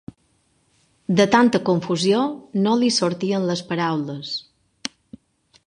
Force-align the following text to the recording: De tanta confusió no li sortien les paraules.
De 1.19 1.27
tanta 1.35 1.61
confusió 1.67 2.23
no 2.63 2.73
li 2.85 2.91
sortien 2.97 3.45
les 3.51 3.61
paraules. 3.73 4.33